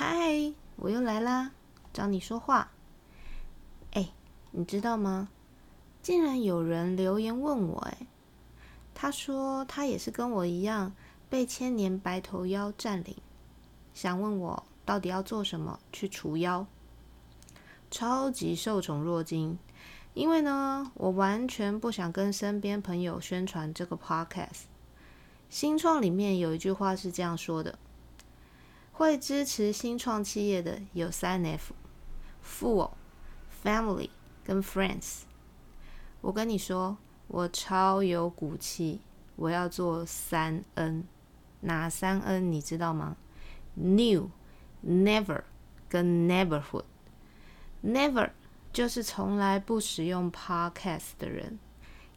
[0.00, 1.50] 嗨，我又来啦，
[1.92, 2.70] 找你说话。
[3.90, 4.10] 哎，
[4.52, 5.28] 你知道吗？
[6.00, 8.06] 竟然有人留言问我，哎，
[8.94, 10.94] 他说他也是跟我一样
[11.28, 13.16] 被千年白头妖占领，
[13.92, 16.64] 想问我到底要做什么去除妖。
[17.90, 19.58] 超级受宠若惊，
[20.14, 24.66] 因为呢，我完全不想跟身边朋友宣传这个 podcast。
[25.50, 27.76] 新创里面有一句话是这样说的。
[28.98, 32.90] 会支持新创企业的有三 F：Fool、
[33.62, 34.10] Family
[34.42, 35.20] 跟 Friends。
[36.20, 36.96] 我跟你说，
[37.28, 39.00] 我超有骨气，
[39.36, 41.04] 我要做三 N。
[41.60, 43.16] 哪三 N 你知道吗
[43.74, 44.30] ？New、
[44.84, 45.42] Never
[45.88, 46.82] 跟 Neverhood。
[47.84, 48.30] Never
[48.72, 51.60] 就是从来不使用 Podcast 的人，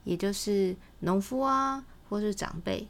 [0.04, 2.88] 也就是农夫啊，或是长辈。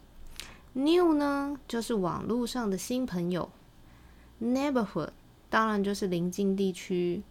[0.72, 3.52] New 呢，就是网络上的新朋友。
[4.42, 5.12] Neighborhood
[5.50, 7.22] 当然就是邻近地区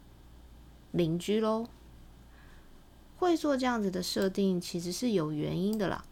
[0.92, 1.66] 邻居喽。
[3.18, 6.04] 会做这样子的设定，其实是有原因的啦。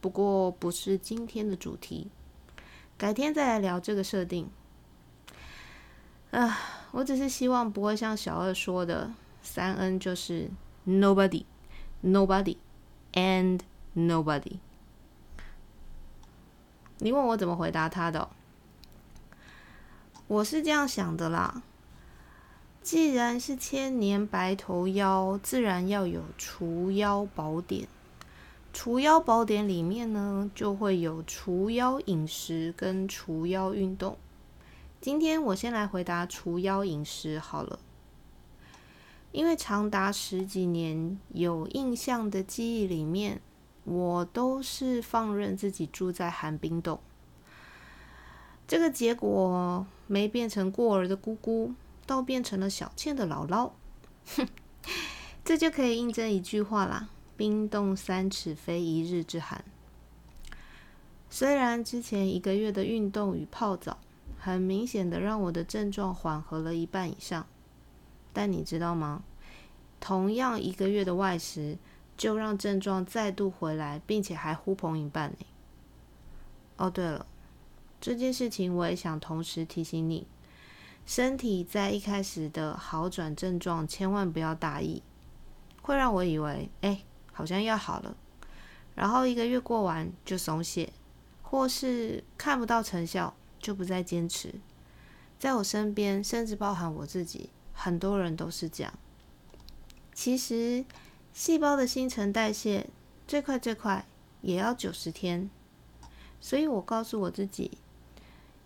[0.00, 2.08] 不过不是今天的主题，
[2.98, 4.48] 改天再来聊这个设定。
[6.30, 6.58] 啊，
[6.90, 10.50] 我只是希望不会像小二说的，三 N 就是
[10.86, 11.44] Nobody、
[12.02, 12.56] Nobody
[13.12, 13.60] and
[13.94, 14.58] Nobody。
[16.98, 18.28] 你问我怎么回答他的？
[20.26, 21.62] 我是这样想的啦，
[22.80, 27.86] 既然是千年白头妖，自然要有除妖宝典。
[28.72, 34.16] 除妖宝典里面呢，就会有除妖饮食跟除妖运动。
[35.00, 37.78] 今天我先来回答除妖饮食好了，
[39.30, 43.42] 因为长达十几年有印象的记忆里面，
[43.84, 46.98] 我都是放任自己住在寒冰洞。
[48.66, 51.74] 这个结果没变成过儿的姑姑，
[52.06, 53.70] 倒变成了小倩的姥姥。
[54.36, 54.48] 哼，
[55.44, 59.64] 这就可以印证一句话啦：“冰冻三尺，非一日之寒。”
[61.30, 63.98] 虽然之前一个月的运动与泡澡，
[64.38, 67.46] 很明显的让我的症状缓和了一半以上，
[68.32, 69.22] 但你知道吗？
[70.00, 71.78] 同样一个月的外食，
[72.16, 75.46] 就让症状再度回来，并且还呼朋引伴呢。
[76.76, 77.26] 哦，对了。
[78.04, 80.26] 这件事情我也想同时提醒你，
[81.06, 85.02] 身体在一开始的好转症状千万不要大意，
[85.80, 88.14] 会让我以为哎好像要好了，
[88.94, 90.92] 然后一个月过完就松懈，
[91.40, 94.52] 或是看不到成效就不再坚持。
[95.38, 98.92] 在我身边，甚至包含我自己，很多人都是这样。
[100.12, 100.84] 其实
[101.32, 102.86] 细胞的新陈代谢
[103.26, 104.04] 最快最快
[104.42, 105.48] 也要九十天，
[106.38, 107.78] 所以我告诉我自己。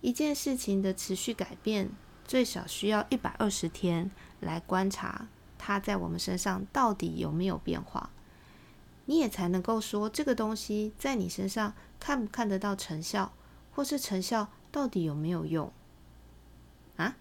[0.01, 1.89] 一件事情的持续改变，
[2.25, 5.27] 最少需要一百二十天来观察
[5.57, 8.09] 它在我们身上到底有没有变化，
[9.05, 13.33] 你也才能够说这个东西在你身上看不看得到成效，
[13.73, 15.71] 或是成效到底有没有用
[16.95, 17.17] 啊？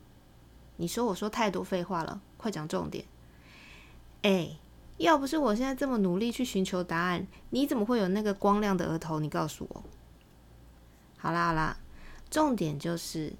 [0.76, 3.04] 你说我说太多废话了，快讲重点。
[4.22, 4.56] 哎，
[4.98, 9.18] 要不是我现在这么努力去寻求答案，你怎么会有那个光亮的额头？
[9.18, 9.82] 你告诉我。
[11.16, 11.77] 好啦好啦。
[12.30, 13.32] 重点就是，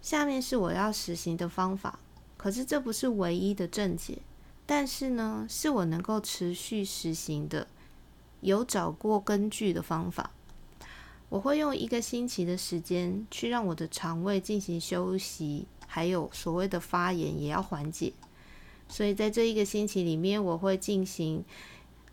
[0.00, 1.98] 下面是我要实行的方法。
[2.36, 4.18] 可是这不是唯一的正解，
[4.64, 7.66] 但是呢，是我能够持续实行的，
[8.40, 10.30] 有找过根据的方法。
[11.28, 18.12] 我会用一个星期的时间去让我的肠胃进行休息，还有所谓的发炎也要缓解。
[18.88, 21.44] 所以在这一个星期里面，我会进行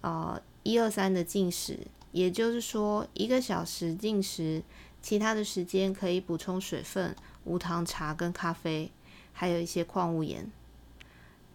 [0.01, 1.79] 呃一二三的进食，
[2.11, 4.61] 也就是说一个小时进食。
[5.07, 8.91] 其他的时间可以补充水分，无糖茶跟咖啡，
[9.31, 10.51] 还有一些矿物盐。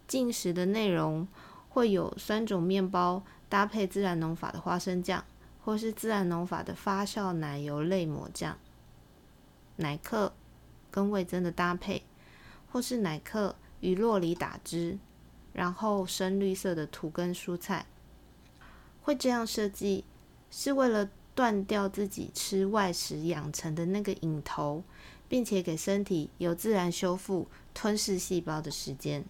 [0.09, 1.29] 进食的内容
[1.69, 5.23] 会有酸种面包搭配自然农法的花生酱，
[5.63, 8.57] 或是自然农法的发酵奶油类抹酱。
[9.77, 10.33] 奶克
[10.91, 12.05] 跟味增的搭配，
[12.71, 14.97] 或是奶克与洛梨打汁，
[15.53, 17.85] 然后深绿色的土根蔬菜。
[19.03, 20.07] 会这样设计，
[20.51, 21.11] 是为了。
[21.35, 24.83] 断掉自己吃外食养成的那个瘾头，
[25.29, 29.25] 并且给身体有自然修复、吞噬细胞的时间。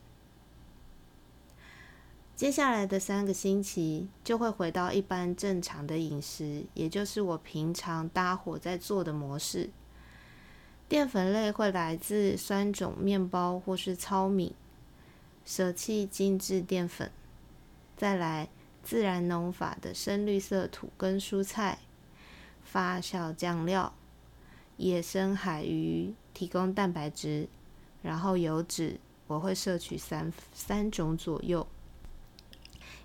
[2.35, 9.71] 接下来的三个星期就会回到一般正常的饮食，也就是我平常搭伙在做的模式。
[10.89, 14.57] 淀粉类会来自酸种面包或是糙米，
[15.45, 17.13] 舍弃精致淀粉。
[17.97, 18.49] 再来
[18.83, 21.79] 自然农法的深绿色土根蔬菜。
[22.63, 23.93] 发酵酱料、
[24.77, 27.49] 野生海鱼提供蛋白质，
[28.03, 31.67] 然后油脂我会摄取三三种左右，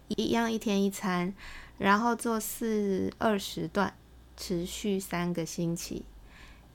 [0.07, 1.33] 一样一天一餐，
[1.77, 3.93] 然后做四二十段，
[4.35, 6.05] 持续三个星期。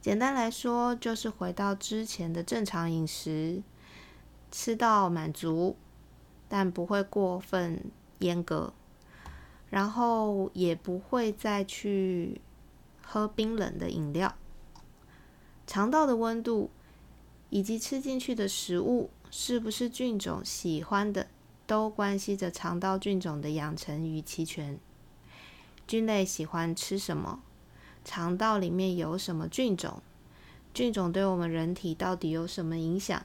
[0.01, 3.63] 简单来说，就是回到之前的正常饮食，
[4.51, 5.77] 吃到满足，
[6.49, 7.85] 但不会过分
[8.19, 8.73] 严格，
[9.71, 12.41] 然后也不会再去
[13.05, 14.35] 喝冰冷的饮料。
[15.67, 16.71] 肠道的温度
[17.51, 21.29] 以及吃进去的食物是不是菌种喜欢的，
[21.67, 24.79] 都关系着肠道菌种的养成与齐全。
[25.87, 27.41] 菌类喜欢吃什么？
[28.05, 30.03] 肠道里面有什么菌种？
[30.75, 33.23] 菌种对我们人体到底有什么影响？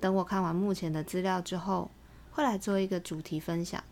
[0.00, 1.90] 等我看完目前的资料之后，
[2.32, 3.82] 会来做一个主题分享。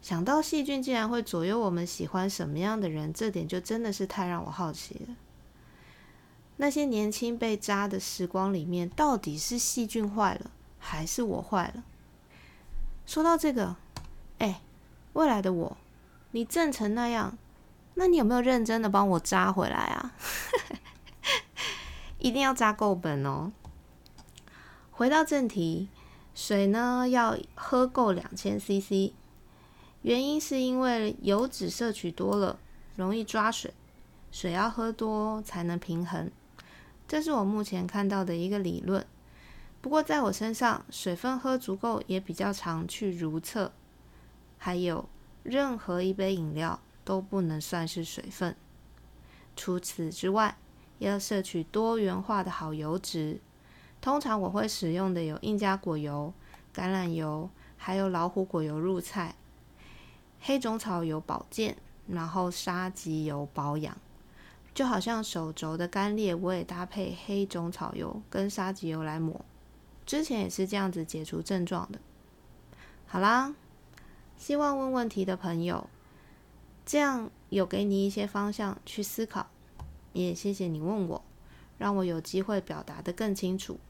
[0.00, 5.16] 想到细菌竟然会左右我们喜欢什么样的人，这点就真的是太让我好奇了。
[6.58, 11.82] 那些年轻被扎的时光里面，到底是细菌坏了，还是我坏了？
[13.04, 13.76] 说到这个，
[14.38, 14.62] 哎，
[15.12, 15.76] 未来的我，
[16.30, 17.36] 你正成那样，
[17.94, 20.14] 那你有没有认真的帮我扎回来啊？
[22.18, 23.52] 一定要扎够本哦。
[24.90, 25.88] 回到正题，
[26.34, 29.12] 水呢要喝够两千 CC，
[30.06, 32.60] 原因是因为油脂摄取多了
[32.94, 33.74] 容易抓水，
[34.30, 36.30] 水要喝多才能平衡。
[37.08, 39.04] 这是我目前看到的一个理论。
[39.80, 43.72] 不过在我身上，水分喝足够也比较常去如厕。
[44.58, 45.08] 还有，
[45.42, 48.54] 任何一杯饮料都不能算是水分。
[49.56, 50.56] 除此之外，
[51.00, 53.40] 要摄取多元化的好油脂。
[54.00, 56.32] 通常我会使用的有印加果油、
[56.72, 59.34] 橄榄油，还有老虎果油入菜。
[60.46, 61.76] 黑种草油保健，
[62.06, 63.98] 然后沙棘油保养。
[64.72, 69.44] 就好像手肘的干裂，我也搭配黑种草油跟沙棘油来抹。
[70.04, 71.98] 之前也是这样子解除症状的。
[73.08, 73.56] 好啦，
[74.36, 75.90] 希望问问题的朋友，
[76.84, 79.48] 这样有给你一些方向去思考。
[80.12, 81.24] 也谢谢你问我，
[81.76, 83.80] 让我有机会表达的更清楚。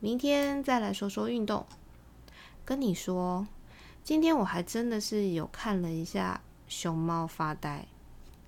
[0.00, 1.66] 明天再来说说运动。
[2.64, 3.46] 跟你说，
[4.06, 7.84] 今天我还真的是有看了一下熊猫发呆。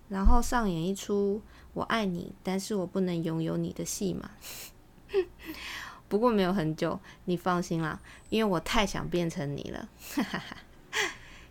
[0.08, 4.30] 然后上演一出我爱你，但是我不能拥有你的戏嘛。
[6.08, 9.88] 不过没有很久，你放心啦，因为我太想变成你了。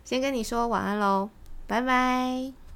[0.06, 1.28] 先跟你说晚安喽，
[1.66, 2.67] 拜拜。